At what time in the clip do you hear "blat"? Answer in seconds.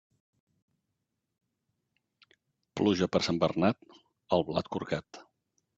4.51-4.75